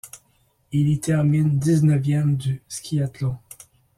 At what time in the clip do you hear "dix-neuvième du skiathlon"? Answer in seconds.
1.59-3.37